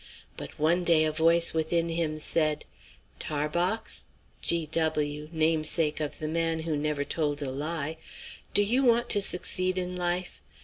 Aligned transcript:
But 0.35 0.57
one 0.57 0.83
day 0.83 1.03
a 1.03 1.11
voice 1.11 1.53
within 1.53 1.89
him 1.89 2.17
said, 2.17 2.65
'Tarbox' 3.19 4.05
George 4.41 4.71
W., 4.71 5.29
namesake 5.31 5.99
of 5.99 6.17
the 6.17 6.27
man 6.27 6.61
who 6.61 6.75
never 6.75 7.03
told 7.03 7.39
a 7.43 7.51
lie, 7.51 7.97
'do 8.55 8.63
you 8.63 8.81
want 8.83 9.09
to 9.11 9.21
succeed 9.21 9.77
in 9.77 9.95
life? 9.95 10.41